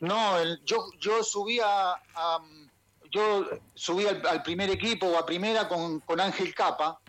No, 0.00 0.42
yo, 0.64 0.90
yo 0.98 1.22
subía 1.22 1.64
a, 1.64 2.38
yo 3.10 3.48
subí 3.74 4.06
al, 4.06 4.42
primer 4.42 4.70
equipo 4.70 5.06
o 5.06 5.18
a 5.18 5.24
primera 5.24 5.68
con, 5.68 6.00
con, 6.00 6.20
Ángel 6.20 6.54
Capa, 6.54 7.00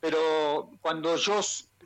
pero 0.00 0.70
cuando 0.80 1.16
yo, 1.16 1.40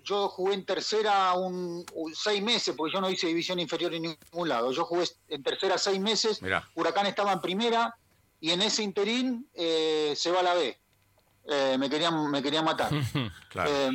yo 0.08 0.28
jugué 0.28 0.54
en 0.54 0.64
tercera 0.64 1.34
un, 1.34 1.84
seis 2.14 2.42
meses, 2.42 2.74
porque 2.76 2.94
yo 2.94 3.00
no 3.00 3.10
hice 3.10 3.26
división 3.26 3.60
inferior 3.60 3.92
en 3.94 4.02
ningún 4.02 4.48
lado, 4.48 4.72
yo 4.72 4.84
jugué 4.84 5.04
en 5.28 5.42
tercera 5.42 5.76
seis 5.76 6.00
meses, 6.00 6.40
Huracán 6.74 7.06
estaba 7.06 7.32
en 7.32 7.40
primera 7.40 7.94
y 8.40 8.50
en 8.50 8.62
ese 8.62 8.82
interín 8.82 9.48
eh, 9.54 10.14
se 10.16 10.30
va 10.30 10.40
a 10.40 10.44
la 10.44 10.54
B. 10.54 10.78
Eh, 11.50 11.76
me 11.78 11.88
querían 11.88 12.30
me 12.30 12.42
querían 12.42 12.64
matar. 12.64 12.90
Eh, 13.66 13.90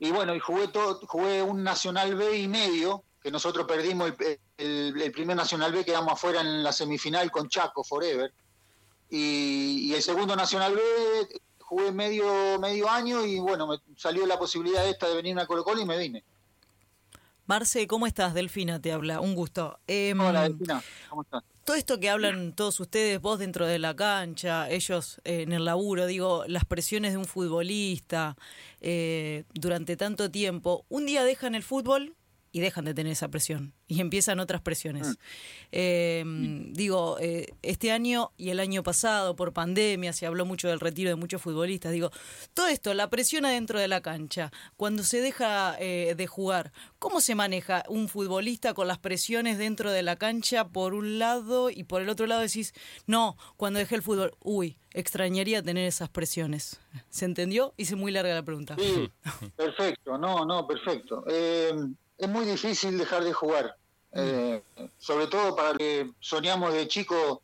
y 0.00 0.10
bueno, 0.10 0.34
y 0.34 0.40
jugué 0.40 0.68
todo, 0.68 1.00
jugué 1.06 1.42
un 1.42 1.62
Nacional 1.62 2.14
B 2.16 2.36
y 2.38 2.48
medio, 2.48 3.04
que 3.22 3.30
nosotros 3.30 3.66
perdimos 3.66 4.12
el, 4.58 5.12
primer 5.12 5.36
Nacional 5.36 5.72
B, 5.72 5.84
quedamos 5.84 6.12
afuera 6.12 6.42
en 6.42 6.62
la 6.62 6.72
semifinal 6.72 7.30
con 7.30 7.48
Chaco 7.48 7.82
Forever. 7.82 8.32
Y, 9.08 9.94
el 9.94 10.02
segundo 10.02 10.36
Nacional 10.36 10.74
B 10.74 10.82
jugué 11.74 11.90
medio, 11.90 12.58
medio 12.60 12.88
año 12.88 13.26
y 13.26 13.40
bueno, 13.40 13.66
me 13.66 13.78
salió 13.96 14.24
la 14.26 14.38
posibilidad 14.38 14.88
esta 14.88 15.08
de 15.08 15.16
venir 15.16 15.38
a 15.38 15.46
Colo 15.46 15.64
Colo 15.64 15.80
y 15.80 15.84
me 15.84 15.98
vine. 15.98 16.22
Marce, 17.46 17.86
¿cómo 17.88 18.06
estás? 18.06 18.32
Delfina 18.32 18.80
te 18.80 18.92
habla, 18.92 19.20
un 19.20 19.34
gusto. 19.34 19.80
Em, 19.88 20.18
Hola 20.20 20.42
Delfina, 20.42 20.82
¿cómo 21.10 21.22
estás? 21.22 21.42
Todo 21.64 21.76
esto 21.76 21.98
que 21.98 22.10
hablan 22.10 22.52
todos 22.52 22.78
ustedes, 22.78 23.20
vos 23.20 23.38
dentro 23.38 23.66
de 23.66 23.78
la 23.78 23.96
cancha, 23.96 24.70
ellos 24.70 25.20
eh, 25.24 25.42
en 25.42 25.52
el 25.52 25.64
laburo, 25.64 26.06
digo, 26.06 26.44
las 26.46 26.64
presiones 26.64 27.12
de 27.12 27.18
un 27.18 27.24
futbolista 27.24 28.36
eh, 28.80 29.44
durante 29.54 29.96
tanto 29.96 30.30
tiempo, 30.30 30.84
un 30.88 31.06
día 31.06 31.24
dejan 31.24 31.54
el 31.54 31.62
fútbol 31.62 32.14
y 32.54 32.60
dejan 32.60 32.84
de 32.84 32.94
tener 32.94 33.12
esa 33.12 33.26
presión 33.26 33.74
y 33.88 34.00
empiezan 34.00 34.38
otras 34.38 34.60
presiones. 34.60 35.18
Em, 35.72 36.72
digo, 36.72 37.18
eh, 37.18 37.48
este 37.62 37.90
año 37.90 38.30
y 38.36 38.50
el 38.50 38.60
año 38.60 38.84
pasado 38.84 39.34
por 39.34 39.52
pandemia 39.52 40.12
se 40.12 40.24
habló 40.24 40.46
mucho 40.46 40.68
del 40.68 40.78
retiro 40.78 41.10
de 41.10 41.16
muchos 41.16 41.42
futbolistas. 41.42 41.90
Digo, 41.90 42.12
todo 42.54 42.68
esto, 42.68 42.94
la 42.94 43.10
presión 43.10 43.44
adentro 43.44 43.80
de 43.80 43.88
la 43.88 44.02
cancha, 44.02 44.52
cuando 44.76 45.02
se 45.02 45.20
deja 45.20 45.74
eh, 45.80 46.14
de 46.16 46.26
jugar, 46.28 46.72
¿cómo 47.00 47.20
se 47.20 47.34
maneja 47.34 47.82
un 47.88 48.08
futbolista 48.08 48.72
con 48.72 48.86
las 48.86 48.98
presiones 48.98 49.58
dentro 49.58 49.90
de 49.90 50.04
la 50.04 50.14
cancha 50.14 50.68
por 50.68 50.94
un 50.94 51.18
lado 51.18 51.70
y 51.70 51.82
por 51.82 52.02
el 52.02 52.08
otro 52.08 52.28
lado 52.28 52.42
decís, 52.42 52.72
no, 53.08 53.36
cuando 53.56 53.80
dejé 53.80 53.96
el 53.96 54.02
fútbol, 54.02 54.32
uy, 54.38 54.78
extrañaría 54.92 55.60
tener 55.60 55.88
esas 55.88 56.08
presiones. 56.08 56.80
¿Se 57.10 57.24
entendió? 57.24 57.74
Hice 57.76 57.96
muy 57.96 58.12
larga 58.12 58.32
la 58.32 58.44
pregunta. 58.44 58.76
Sí, 58.78 59.10
perfecto, 59.56 60.16
no, 60.16 60.44
no, 60.44 60.68
perfecto. 60.68 61.24
Es 62.18 62.28
muy 62.28 62.44
difícil 62.44 62.98
dejar 62.98 63.24
de 63.24 63.32
jugar. 63.32 63.76
eh, 64.16 64.62
sobre 64.98 65.26
todo 65.26 65.56
para 65.56 65.76
que 65.76 66.12
soñamos 66.20 66.72
de 66.72 66.86
chico, 66.86 67.42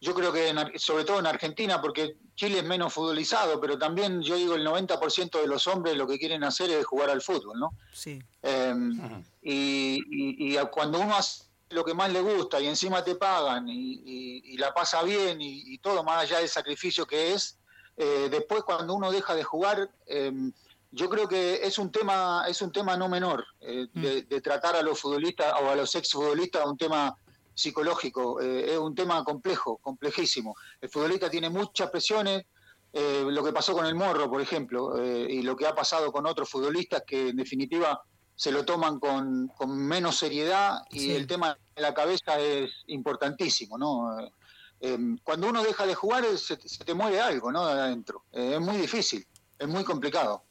yo 0.00 0.14
creo 0.14 0.32
que 0.32 0.48
en 0.48 0.78
sobre 0.78 1.04
todo 1.04 1.18
en 1.18 1.26
Argentina, 1.26 1.80
porque 1.80 2.16
Chile 2.36 2.58
es 2.58 2.64
menos 2.64 2.92
futbolizado, 2.92 3.60
pero 3.60 3.78
también 3.78 4.20
yo 4.22 4.36
digo 4.36 4.54
el 4.54 4.66
90% 4.66 5.40
de 5.40 5.46
los 5.46 5.66
hombres 5.66 5.96
lo 5.96 6.06
que 6.06 6.18
quieren 6.18 6.44
hacer 6.44 6.70
es 6.70 6.84
jugar 6.84 7.08
al 7.08 7.22
fútbol, 7.22 7.58
¿no? 7.58 7.72
Sí. 7.92 8.22
Eh, 8.42 8.74
y, 9.42 10.02
y, 10.10 10.58
cuando 10.70 11.00
uno 11.00 11.16
hace 11.16 11.44
lo 11.70 11.84
que 11.84 11.94
más 11.94 12.10
le 12.12 12.20
gusta 12.20 12.60
y 12.60 12.66
encima 12.66 13.04
te 13.04 13.16
pagan 13.16 13.66
y, 13.68 14.56
la 14.56 14.72
pasa 14.72 15.02
bien 15.02 15.38
y, 15.40 15.76
todo 15.78 16.04
más 16.04 16.22
allá 16.22 16.38
del 16.38 16.48
sacrificio 16.48 17.06
que 17.06 17.34
es, 17.34 17.58
eh, 17.96 18.28
después 18.30 18.62
cuando 18.62 18.94
uno 18.94 19.10
deja 19.10 19.34
de 19.34 19.44
jugar, 19.44 19.90
eh, 20.06 20.32
yo 20.94 21.10
creo 21.10 21.26
que 21.26 21.66
es 21.66 21.78
un 21.78 21.90
tema, 21.90 22.44
es 22.48 22.62
un 22.62 22.70
tema 22.70 22.96
no 22.96 23.08
menor, 23.08 23.44
eh, 23.60 23.88
mm. 23.92 24.28
de, 24.28 24.40
tratar 24.40 24.76
a 24.76 24.82
los 24.82 25.00
futbolistas 25.00 25.52
o 25.60 25.68
a 25.68 25.74
los 25.74 25.92
exfutbolistas 25.96 26.64
un 26.64 26.78
tema 26.78 27.16
psicológico, 27.52 28.40
eh, 28.40 28.72
es 28.72 28.78
un 28.78 28.94
tema 28.94 29.22
complejo, 29.24 29.78
complejísimo. 29.78 30.54
El 30.80 30.88
futbolista 30.88 31.28
tiene 31.28 31.50
muchas 31.50 31.90
presiones, 31.90 32.44
eh, 32.92 33.24
lo 33.26 33.42
que 33.42 33.52
pasó 33.52 33.72
con 33.72 33.86
el 33.86 33.96
Morro, 33.96 34.30
por 34.30 34.40
ejemplo, 34.40 35.04
y 35.04 35.42
lo 35.42 35.56
que 35.56 35.66
ha 35.66 35.74
pasado 35.74 36.12
con 36.12 36.26
otros 36.26 36.48
futbolistas 36.48 37.02
que 37.04 37.30
en 37.30 37.36
definitiva 37.36 38.00
se 38.36 38.52
lo 38.52 38.64
toman 38.64 39.00
con, 39.00 39.50
menos 39.66 40.16
seriedad 40.16 40.78
y 40.90 41.10
el 41.10 41.26
tema 41.26 41.58
de 41.74 41.82
la 41.82 41.92
cabeza 41.92 42.38
es 42.38 42.70
importantísimo, 42.86 43.76
¿no? 43.78 44.30
cuando 45.24 45.48
uno 45.48 45.62
deja 45.62 45.86
de 45.86 45.94
jugar 45.94 46.24
se, 46.36 46.56
se 46.68 46.84
te 46.84 46.92
muere 46.92 47.18
algo, 47.18 47.50
¿no? 47.50 47.66
De 47.66 47.72
adentro. 47.72 48.24
es 48.30 48.60
muy 48.60 48.76
difícil, 48.76 49.26
es 49.58 49.66
muy 49.66 49.82
complicado. 49.82 50.42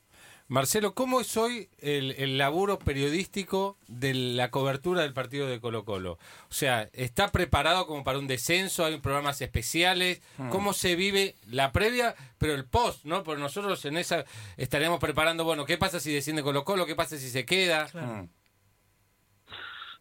Marcelo, 0.49 0.93
¿cómo 0.93 1.21
es 1.21 1.37
hoy 1.37 1.69
el, 1.79 2.37
laburo 2.37 2.77
periodístico 2.77 3.77
de 3.87 4.13
la 4.13 4.51
cobertura 4.51 5.01
del 5.01 5.13
partido 5.13 5.47
de 5.47 5.61
Colo 5.61 5.85
Colo? 5.85 6.19
O 6.49 6.53
sea, 6.53 6.89
¿está 6.93 7.31
preparado 7.31 7.87
como 7.87 8.03
para 8.03 8.19
un 8.19 8.27
descenso? 8.27 8.83
¿Hay 8.83 8.99
programas 8.99 9.41
especiales? 9.41 10.21
Hmm. 10.37 10.49
¿Cómo 10.49 10.73
se 10.73 10.95
vive 10.95 11.35
la 11.49 11.71
previa, 11.71 12.15
pero 12.37 12.53
el 12.53 12.65
post, 12.65 13.05
¿no? 13.05 13.23
Porque 13.23 13.41
nosotros 13.41 13.83
en 13.85 13.97
esa 13.97 14.25
estaríamos 14.57 14.99
preparando, 14.99 15.45
bueno, 15.45 15.65
¿qué 15.65 15.77
pasa 15.77 15.99
si 15.99 16.13
desciende 16.13 16.43
Colo 16.43 16.65
Colo? 16.65 16.85
¿Qué 16.85 16.95
pasa 16.95 17.17
si 17.17 17.29
se 17.29 17.45
queda? 17.45 17.87
Hmm. 17.93 18.27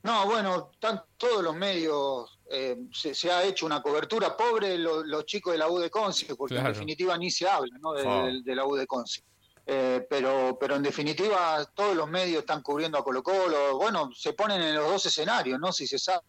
No, 0.02 0.26
bueno, 0.26 0.70
están 0.74 1.00
todos 1.16 1.44
los 1.44 1.54
medios, 1.54 2.40
eh, 2.50 2.76
se, 2.92 3.30
ha 3.30 3.44
hecho 3.44 3.64
una 3.64 3.80
cobertura 3.80 4.36
pobre 4.36 4.76
los 4.76 5.24
chicos 5.24 5.52
de 5.52 5.60
la 5.60 5.68
U 5.68 5.78
de 5.78 5.88
Conce, 5.88 6.34
porque 6.34 6.56
en 6.56 6.64
definitiva 6.64 7.16
ni 7.16 7.30
se 7.30 7.48
habla 7.48 7.78
¿no? 7.78 7.92
de, 7.92 8.42
de 8.42 8.56
la 8.56 8.66
U 8.66 8.74
de 8.74 8.84
Conce. 8.88 9.22
Eh, 9.64 10.04
pero, 10.10 10.58
pero 10.58 10.74
en 10.74 10.82
definitiva 10.82 11.64
todos 11.72 11.94
los 11.94 12.08
medios 12.08 12.40
están 12.40 12.62
cubriendo 12.62 12.98
a 12.98 13.04
Colo 13.04 13.22
Colo, 13.22 13.76
bueno, 13.76 14.10
se 14.12 14.32
ponen 14.32 14.60
en 14.60 14.74
los 14.74 14.88
dos 14.88 15.06
escenarios, 15.06 15.60
¿no? 15.60 15.72
Si 15.72 15.86
se 15.86 15.98
salva 15.98 16.26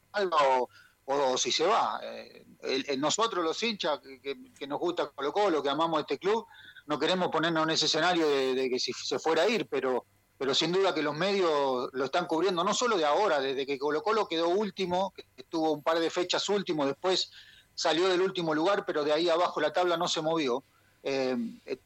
o, 1.06 1.38
si 1.38 1.52
se 1.52 1.66
va. 1.66 2.00
Eh, 2.04 2.96
nosotros 2.98 3.44
los 3.44 3.62
hinchas 3.64 4.00
que, 4.22 4.68
nos 4.68 4.80
gusta 4.80 5.10
Colo 5.10 5.34
Colo, 5.34 5.64
que 5.64 5.70
amamos 5.70 6.02
este 6.02 6.20
club, 6.20 6.46
no 6.86 7.00
queremos 7.00 7.30
ponernos 7.30 7.64
en 7.64 7.72
ese 7.72 7.88
escenario 7.88 8.28
de, 8.28 8.70
que 8.70 8.80
si 8.80 8.94
se 8.94 9.18
fuera 9.18 9.44
a 9.44 9.50
ir, 9.50 9.68
pero, 9.68 10.06
pero 10.38 10.54
sin 10.54 10.72
duda 10.72 10.94
que 10.94 11.02
los 11.02 11.16
medios 11.16 11.90
lo 11.92 12.06
están 12.06 12.28
cubriendo, 12.28 12.64
no 12.64 12.74
solo 12.74 12.98
de 12.98 13.06
ahora, 13.06 13.40
desde 13.40 13.66
que 13.66 13.80
Colo 13.80 14.04
Colo 14.04 14.28
quedó 14.28 14.50
último, 14.50 15.12
que 15.16 15.26
estuvo 15.36 15.72
un 15.72 15.82
par 15.82 16.00
de 16.00 16.12
fechas 16.12 16.48
último, 16.50 16.86
después 16.86 17.32
salió 17.74 18.08
del 18.10 18.22
último 18.22 18.54
lugar, 18.54 18.86
pero 18.86 19.04
de 19.04 19.12
ahí 19.12 19.28
abajo 19.28 19.60
la 19.60 19.74
tabla 19.74 19.98
no 19.98 20.08
se 20.08 20.22
movió. 20.22 20.64
Eh, 21.06 21.36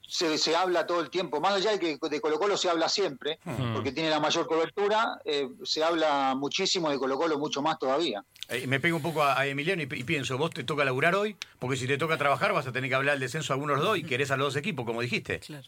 se, 0.08 0.38
se, 0.38 0.56
habla 0.56 0.86
todo 0.86 1.02
el 1.02 1.10
tiempo, 1.10 1.42
más 1.42 1.54
allá 1.54 1.72
de 1.72 1.80
que 1.80 1.98
de 2.00 2.22
Colo 2.22 2.38
Colo 2.38 2.56
se 2.56 2.70
habla 2.70 2.88
siempre, 2.88 3.40
porque 3.74 3.92
tiene 3.92 4.12
la 4.12 4.20
mayor 4.20 4.46
cobertura, 4.46 5.20
eh, 5.26 5.50
se 5.64 5.84
habla 5.84 6.36
muchísimo 6.36 6.92
de 6.92 7.00
Colo 7.00 7.18
Colo, 7.18 7.40
mucho 7.40 7.64
más 7.64 7.80
todavía. 7.80 8.24
Eh, 8.48 8.68
me 8.68 8.80
pego 8.80 8.98
un 8.98 9.02
poco 9.02 9.24
a, 9.24 9.48
Emiliano 9.48 9.82
y, 9.82 9.88
pienso, 9.88 10.38
vos 10.38 10.52
te 10.52 10.64
toca 10.64 10.86
laburar 10.86 11.16
hoy, 11.16 11.36
porque 11.58 11.78
si 11.78 11.88
te 11.88 11.98
toca 11.98 12.20
trabajar 12.20 12.54
vas 12.54 12.68
a 12.68 12.72
tener 12.72 12.92
que 12.92 12.96
hablar 12.96 13.16
del 13.16 13.22
descenso 13.22 13.54
a 13.54 13.56
algunos 13.56 13.82
dos 13.82 13.98
y 13.98 14.04
querés 14.04 14.30
a 14.30 14.38
los 14.38 14.54
dos 14.54 14.56
equipos, 14.56 14.86
como 14.86 15.02
dijiste. 15.02 15.40
Claro. 15.40 15.68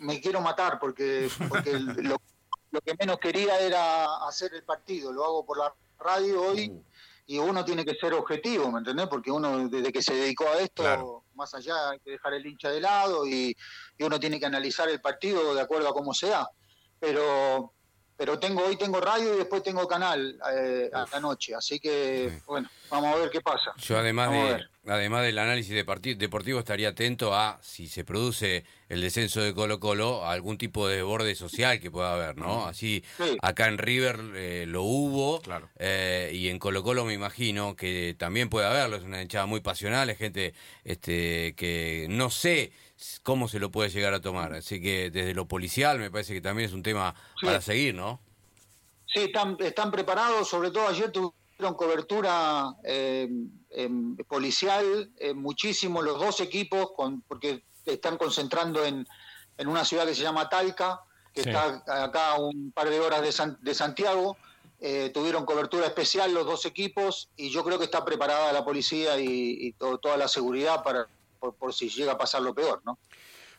Me, 0.00 0.20
quiero 0.20 0.42
matar 0.42 0.78
porque, 0.78 1.30
porque 1.48 1.72
lo, 1.78 2.18
que 2.84 2.94
menos 3.00 3.18
quería 3.18 3.58
era 3.60 4.26
hacer 4.28 4.52
el 4.52 4.64
partido, 4.64 5.12
lo 5.12 5.24
hago 5.24 5.46
por 5.46 5.56
la 5.56 5.72
radio 5.98 6.42
hoy. 6.42 6.68
Uh 6.68 6.84
y 7.26 7.38
uno 7.38 7.64
tiene 7.64 7.84
que 7.84 7.94
ser 7.94 8.12
objetivo, 8.12 8.70
¿me 8.70 8.80
entendés? 8.80 9.06
Porque 9.08 9.30
uno 9.30 9.68
desde 9.68 9.92
que 9.92 10.02
se 10.02 10.14
dedicó 10.14 10.46
a 10.46 10.60
esto, 10.60 11.23
más 11.34 11.54
allá 11.54 11.90
hay 11.90 12.00
que 12.00 12.12
dejar 12.12 12.34
el 12.34 12.46
hincha 12.46 12.70
de 12.70 12.80
lado 12.80 13.26
y, 13.26 13.56
uno 14.00 14.20
tiene 14.20 14.38
que 14.38 14.46
analizar 14.46 14.88
el 14.88 15.00
partido 15.00 15.54
de 15.54 15.60
acuerdo 15.60 15.88
a 15.88 15.94
cómo 15.94 16.12
sea. 16.12 16.46
Pero 16.98 17.72
pero 18.16 18.38
tengo 18.38 18.64
hoy 18.64 18.76
tengo 18.76 19.00
radio 19.00 19.34
y 19.34 19.38
después 19.38 19.62
tengo 19.62 19.88
canal 19.88 20.38
eh, 20.52 20.88
a 20.92 21.04
la 21.10 21.20
noche, 21.20 21.54
así 21.54 21.80
que 21.80 22.40
bueno, 22.46 22.68
vamos 22.88 23.14
a 23.14 23.18
ver 23.18 23.30
qué 23.30 23.40
pasa. 23.40 23.72
Yo 23.76 23.98
además 23.98 24.30
de 24.30 24.68
además 24.86 25.22
del 25.22 25.38
análisis 25.38 25.70
de 25.70 26.16
deportivo 26.16 26.58
estaría 26.58 26.88
atento 26.88 27.34
a 27.34 27.58
si 27.62 27.86
se 27.88 28.04
produce 28.04 28.64
el 28.88 29.00
descenso 29.00 29.40
de 29.40 29.54
Colo 29.54 29.80
Colo, 29.80 30.26
algún 30.26 30.58
tipo 30.58 30.86
de 30.88 31.02
borde 31.02 31.34
social 31.34 31.80
que 31.80 31.90
pueda 31.90 32.14
haber, 32.14 32.36
¿no? 32.36 32.66
Así 32.66 33.04
acá 33.40 33.68
en 33.68 33.78
River 33.78 34.20
eh, 34.34 34.64
lo 34.66 34.82
hubo 34.82 35.40
claro. 35.40 35.68
Eh, 35.78 36.32
y 36.34 36.48
en 36.48 36.58
Colo 36.58 36.82
Colo 36.82 37.04
me 37.04 37.14
imagino 37.14 37.76
que 37.76 38.14
también 38.18 38.48
puede 38.48 38.66
haberlo, 38.66 38.96
es 38.96 39.04
una 39.04 39.22
hinchada 39.22 39.46
muy 39.46 39.60
pasional, 39.60 40.10
es 40.10 40.18
gente 40.18 40.54
este 40.84 41.54
que 41.56 42.06
no 42.10 42.30
sé 42.30 42.72
cómo 43.22 43.48
se 43.48 43.58
lo 43.58 43.70
puede 43.70 43.90
llegar 43.90 44.14
a 44.14 44.20
tomar. 44.20 44.52
Así 44.52 44.80
que 44.80 45.10
desde 45.10 45.34
lo 45.34 45.46
policial 45.46 45.98
me 45.98 46.10
parece 46.10 46.34
que 46.34 46.40
también 46.40 46.68
es 46.68 46.74
un 46.74 46.82
tema 46.82 47.14
para 47.42 47.60
seguir, 47.60 47.94
¿no? 47.94 48.20
Sí, 49.06 49.20
están, 49.20 49.56
están 49.60 49.90
preparados, 49.90 50.48
sobre 50.48 50.70
todo 50.70 50.88
ayer 50.88 51.12
tuvieron 51.56 51.74
cobertura 51.74 52.74
eh, 52.84 53.28
policial 54.28 55.10
eh, 55.16 55.34
muchísimo 55.34 56.02
los 56.02 56.18
dos 56.18 56.40
equipos, 56.40 56.92
con, 56.96 57.22
porque 57.22 57.64
están 57.86 58.16
concentrando 58.16 58.84
en, 58.84 59.06
en 59.58 59.68
una 59.68 59.84
ciudad 59.84 60.06
que 60.06 60.14
se 60.14 60.22
llama 60.22 60.48
Talca, 60.48 61.00
que 61.32 61.42
está 61.42 61.82
acá 61.86 62.32
a 62.32 62.40
un 62.40 62.72
par 62.72 62.88
de 62.88 63.00
horas 63.00 63.22
de, 63.22 63.56
de 63.60 63.74
Santiago. 63.74 64.36
Eh, 64.80 65.10
tuvieron 65.14 65.46
cobertura 65.46 65.86
especial 65.86 66.34
los 66.34 66.44
dos 66.44 66.66
equipos 66.66 67.30
y 67.36 67.48
yo 67.48 67.64
creo 67.64 67.78
que 67.78 67.86
está 67.86 68.04
preparada 68.04 68.52
la 68.52 68.64
policía 68.64 69.18
y, 69.18 69.72
toda 69.72 70.16
la 70.16 70.28
seguridad 70.28 70.82
para, 70.82 71.08
por, 71.38 71.72
si 71.72 71.88
llega 71.88 72.12
a 72.12 72.18
pasar 72.18 72.42
lo 72.42 72.54
peor, 72.54 72.82
¿no? 72.84 72.98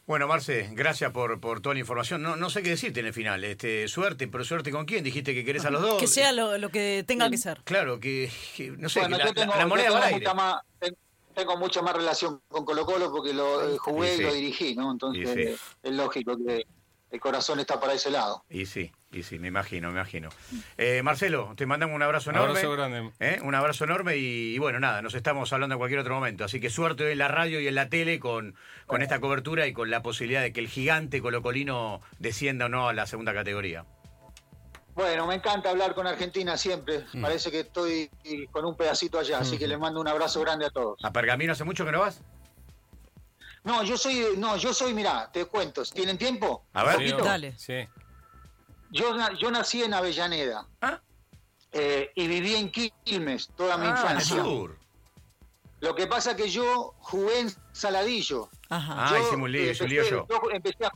Bueno, 0.07 0.27
Marce, 0.27 0.69
gracias 0.73 1.11
por, 1.11 1.39
por 1.39 1.61
toda 1.61 1.73
la 1.73 1.79
información. 1.79 2.21
No, 2.21 2.35
no 2.35 2.51
sé 2.51 2.61
qué 2.61 2.69
decirte 2.69 2.99
en 2.99 3.07
el 3.07 3.13
final. 3.13 3.43
Este, 3.43 3.87
suerte, 3.87 4.27
pero 4.27 4.43
suerte 4.43 4.71
con 4.71 4.85
quién. 4.85 5.03
Dijiste 5.03 5.33
que 5.33 5.43
querés 5.43 5.65
a 5.65 5.71
los 5.71 5.81
dos. 5.81 5.99
Que 5.99 6.07
sea 6.07 6.31
lo, 6.31 6.69
que 6.69 7.03
tenga 7.07 7.29
que 7.29 7.37
ser. 7.37 7.61
Claro, 7.63 7.99
que, 7.99 8.29
no 8.77 8.87
sé, 8.87 9.01
la, 9.01 9.65
moneda 9.65 10.09
tengo, 10.09 10.35
más, 10.35 10.61
tengo 11.33 11.57
mucha 11.57 11.81
más 11.81 11.95
relación 11.95 12.39
con 12.47 12.65
Colo 12.65 12.85
Colo 12.85 13.11
porque 13.11 13.33
lo 13.33 13.67
eh, 13.67 13.77
jugué 13.79 14.15
y, 14.15 14.21
lo 14.21 14.33
dirigí, 14.33 14.75
¿no? 14.75 14.91
Entonces 14.91 15.59
es 15.81 15.91
lógico 15.91 16.37
que 16.37 16.67
el 17.15 17.21
corazón 17.21 17.59
está 17.59 17.79
para 17.79 17.93
ese 17.93 18.11
lado. 18.11 18.43
Y 18.49 18.65
sí, 18.65 18.91
y 19.11 19.23
sí, 19.23 19.39
me 19.39 19.47
imagino, 19.47 19.87
me 19.87 19.95
imagino. 19.95 20.29
Eh, 20.77 21.01
Marcelo, 21.01 21.53
te 21.55 21.65
mandamos 21.65 21.95
un 21.95 22.03
abrazo 22.03 22.29
enorme. 22.29 22.51
Un 22.51 22.57
abrazo 22.57 22.71
grande. 22.73 23.11
¿eh? 23.19 23.39
Un 23.41 23.55
abrazo 23.55 23.85
enorme 23.85 24.17
y, 24.17 24.57
bueno, 24.59 24.79
nada, 24.79 25.01
nos 25.01 25.13
estamos 25.15 25.51
hablando 25.53 25.75
en 25.75 25.79
cualquier 25.79 26.01
otro 26.01 26.13
momento. 26.13 26.43
Así 26.43 26.59
que 26.59 26.69
suerte 26.69 27.11
en 27.11 27.17
la 27.17 27.27
radio 27.27 27.59
y 27.59 27.67
en 27.67 27.75
la 27.75 27.89
tele 27.89 28.19
con, 28.19 28.55
con 28.85 29.01
esta 29.01 29.19
cobertura 29.19 29.65
y 29.67 29.73
con 29.73 29.89
la 29.89 30.03
posibilidad 30.03 30.41
de 30.41 30.53
que 30.53 30.59
el 30.59 30.67
gigante 30.67 31.21
colocolino 31.21 32.01
descienda 32.19 32.65
o 32.65 32.69
no 32.69 32.89
a 32.89 32.93
la 32.93 33.07
segunda 33.07 33.33
categoría. 33.33 33.85
Bueno, 34.95 35.27
me 35.27 35.35
encanta 35.35 35.69
hablar 35.69 35.93
con 35.93 36.07
Argentina 36.07 36.55
siempre. 36.57 37.05
Mm. 37.13 37.21
Parece 37.21 37.51
que 37.51 37.61
estoy 37.61 38.09
con 38.51 38.65
un 38.65 38.75
pedacito 38.75 39.19
allá, 39.19 39.39
así 39.39 39.57
que 39.57 39.67
les 39.67 39.77
mando 39.77 39.99
un 39.99 40.07
abrazo 40.07 40.39
grande 40.41 40.65
a 40.65 40.69
todos. 40.69 40.97
¿A 41.03 41.11
Pergamino 41.11 41.51
hace 41.51 41.65
mucho 41.65 41.85
que 41.85 41.91
no 41.91 41.99
vas? 41.99 42.21
No, 43.65 43.83
yo 43.83 43.97
soy, 43.97 44.35
no, 44.37 44.57
yo 44.57 44.73
soy, 44.73 44.93
mirá, 44.93 45.29
te 45.31 45.45
cuento, 45.45 45.83
¿tienen 45.85 46.19
tiempo? 46.19 46.67
A 46.73 46.83
ver, 46.83 47.17
dale. 47.17 47.57
Sí. 47.57 47.87
Yo, 48.91 49.15
yo 49.39 49.51
nací 49.51 49.83
en 49.83 49.93
Avellaneda 49.93 50.67
¿Ah? 50.81 51.01
eh, 51.71 52.11
y 52.15 52.27
viví 52.27 52.55
en 52.55 52.71
Quilmes 52.71 53.49
toda 53.57 53.77
mi 53.77 53.87
ah, 53.87 53.89
infancia. 53.89 54.43
Sur. 54.43 54.77
Lo 55.79 55.95
que 55.95 56.05
pasa 56.05 56.31
es 56.31 56.37
que 56.37 56.49
yo 56.49 56.93
jugué 56.99 57.39
en 57.39 57.51
Saladillo. 57.71 58.49
Ajá. 58.69 58.93
ah, 58.97 59.19
hicimos 59.19 59.45
un 59.45 59.51
lío, 59.51 59.73
yo. 59.73 60.27
yo 60.29 60.41
empecé 60.51 60.85
a 60.85 60.91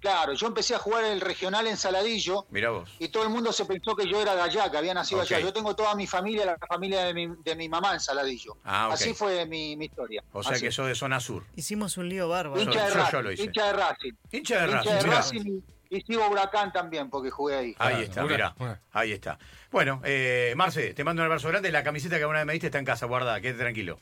Claro, 0.00 0.32
yo 0.34 0.46
empecé 0.46 0.74
a 0.74 0.78
jugar 0.78 1.04
el 1.04 1.20
regional 1.20 1.66
en 1.66 1.76
Saladillo. 1.76 2.46
Mira 2.50 2.70
vos. 2.70 2.88
Y 2.98 3.08
todo 3.08 3.24
el 3.24 3.30
mundo 3.30 3.52
se 3.52 3.64
pensó 3.64 3.96
que 3.96 4.08
yo 4.08 4.20
era 4.20 4.34
de 4.34 4.42
allá, 4.42 4.70
que 4.70 4.78
había 4.78 4.94
nacido 4.94 5.20
allá. 5.20 5.40
Yo 5.40 5.52
tengo 5.52 5.74
toda 5.74 5.94
mi 5.94 6.06
familia, 6.06 6.46
la 6.46 6.58
familia 6.66 7.04
de 7.04 7.14
mi, 7.14 7.28
de 7.44 7.56
mi 7.56 7.68
mamá 7.68 7.94
en 7.94 8.00
Saladillo. 8.00 8.56
Ah, 8.64 8.90
Así 8.92 9.14
fue 9.14 9.46
mi, 9.46 9.72
historia. 9.72 10.22
O 10.32 10.42
sea 10.42 10.58
que 10.58 10.70
sos 10.70 10.86
de 10.86 10.94
zona 10.94 11.20
sur. 11.20 11.44
Hicimos 11.56 11.96
un 11.96 12.08
lío 12.08 12.28
bárbaro. 12.28 12.60
Hincha 12.60 12.84
de, 12.86 12.94
Racing, 12.94 13.44
hincha 13.44 13.66
de 13.66 13.72
Racing. 13.72 14.12
Hincha 14.30 14.60
de 14.60 14.66
Racing. 14.66 14.90
Hincha 14.90 15.02
de 15.02 15.10
Racing 15.10 15.62
y, 15.90 16.00
sigo 16.02 16.28
Huracán 16.28 16.72
también, 16.72 17.08
porque 17.08 17.30
jugué 17.30 17.56
ahí. 17.56 17.74
Ahí 17.78 18.04
está, 18.04 18.24
mira. 18.24 18.54
Ahí 18.92 19.12
está. 19.12 19.38
Bueno, 19.70 20.00
eh, 20.04 20.52
Marce, 20.56 20.94
te 20.94 21.04
mando 21.04 21.22
un 21.22 21.26
abrazo 21.26 21.48
grande. 21.48 21.70
La 21.72 21.82
camiseta 21.82 22.16
que 22.16 22.22
alguna 22.22 22.40
vez 22.40 22.46
me 22.46 22.52
diste 22.52 22.66
está 22.66 22.78
en 22.78 22.84
casa, 22.84 23.06
guardada, 23.06 23.40
quédate 23.40 23.60
tranquilo. 23.60 23.98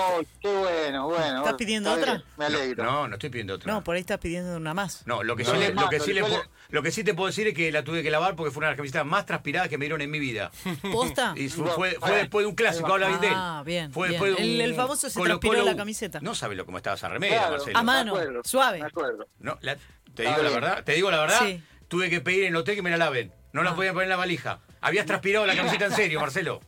Oh, 0.00 0.20
qué 0.40 0.48
bueno, 0.48 1.06
bueno. 1.08 1.38
¿Estás 1.38 1.54
pidiendo 1.54 1.92
otra? 1.92 2.12
bien, 2.14 2.24
Me 2.36 2.44
alegro. 2.46 2.84
No, 2.84 3.08
no 3.08 3.14
estoy 3.16 3.30
pidiendo 3.30 3.54
otra. 3.54 3.72
No, 3.72 3.82
por 3.82 3.94
ahí 3.96 4.00
estás 4.00 4.18
pidiendo 4.18 4.56
una 4.56 4.74
más. 4.74 5.02
No, 5.06 5.22
lo 5.24 5.34
que, 5.34 5.42
No, 5.44 5.50
sí, 5.52 5.56
le- 5.58 5.74
lo, 5.74 5.88
que 5.88 5.98
sí 6.00 6.12
le 6.12 6.20
yo 6.20 6.26
puedo- 6.26 6.42
le- 6.42 6.48
lo 6.70 6.82
que 6.82 6.90
sí 6.92 7.02
te 7.04 7.14
puedo 7.14 7.26
decir 7.26 7.48
es 7.48 7.54
que 7.54 7.72
la 7.72 7.82
tuve 7.82 8.02
que 8.02 8.10
lavar 8.10 8.36
porque 8.36 8.50
fue 8.52 8.60
una 8.60 8.68
de 8.68 8.72
las 8.72 8.76
camisetas 8.76 9.04
más 9.06 9.26
transpiradas 9.26 9.68
que 9.68 9.76
me 9.78 9.86
dieron 9.86 10.00
en 10.00 10.10
mi 10.10 10.18
vida. 10.18 10.50
¿Posta? 10.92 11.32
Y 11.36 11.48
fue, 11.48 11.96
después 12.14 12.44
de 12.44 12.46
un 12.46 12.54
clásico, 12.54 12.92
habla 12.92 13.08
bien 13.08 13.20
de 13.20 13.26
él. 13.28 13.32
Ah, 13.36 13.62
bien, 13.66 13.92
Fue 13.92 14.08
bien. 14.08 14.20
después 14.20 14.36
de 14.36 14.42
un 14.44 14.50
El- 14.54 14.60
el 14.60 14.74
famoso 14.74 15.10
se 15.10 15.20
transpiró 15.20 15.62
la 15.64 15.76
camiseta. 15.76 16.20
No 16.20 16.34
sabe 16.34 16.54
lo 16.54 16.64
cómo 16.64 16.76
estaba 16.78 16.96
esa 16.96 17.08
remera, 17.08 17.36
Claro. 17.36 17.52
Marcelo. 17.56 17.78
A 17.78 17.82
mano, 17.82 18.14
Me 18.14 18.20
acuerdo, 18.20 18.40
suave. 18.44 18.78
Me 18.80 18.86
acuerdo. 18.86 19.26
No, 19.40 19.58
la- 19.62 19.76
te 20.14 20.22
digo 20.22 20.42
la 20.42 20.50
verdad, 20.50 20.84
te 20.84 20.92
digo 20.92 21.10
la 21.10 21.18
verdad, 21.20 21.40
Sí. 21.40 21.62
tuve 21.88 22.08
que 22.10 22.20
pedir 22.20 22.44
en 22.44 22.48
el 22.50 22.56
hotel 22.56 22.74
que 22.76 22.82
me 22.82 22.90
la 22.90 22.96
laven. 22.98 23.32
No 23.52 23.62
la 23.62 23.70
Ah. 23.70 23.74
podían 23.76 23.94
poner 23.94 24.04
en 24.06 24.10
la 24.10 24.16
valija. 24.16 24.60
Habías 24.80 25.06
transpirado 25.06 25.44
la 25.46 25.56
camiseta 25.56 25.86
en 25.86 25.92
serio, 25.92 26.20
Marcelo. 26.20 26.60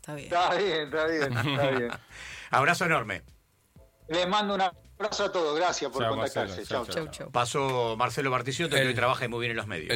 Está 0.00 0.14
bien. 0.14 0.26
Está 0.32 0.54
bien, 0.54 0.82
está 0.84 1.06
bien, 1.06 1.32
está 1.36 1.70
bien. 1.70 1.90
Abrazo 2.50 2.84
enorme. 2.84 3.22
Les 4.08 4.28
mando 4.28 4.54
un 4.54 4.60
abrazo 4.60 5.24
a 5.24 5.32
todos. 5.32 5.56
Gracias 5.56 5.90
por 5.90 6.06
contactarse. 6.06 6.56
Marcelo. 6.56 6.84
Chau, 6.86 7.08
chau. 7.08 7.30
Pasó 7.30 7.96
Marcelo 7.96 8.30
Barticióto, 8.30 8.76
que 8.76 8.82
hoy 8.82 8.94
trabaja 8.94 9.28
muy 9.28 9.40
bien 9.40 9.52
en 9.52 9.56
los 9.56 9.66
medios. 9.66 9.84
el 9.84 9.88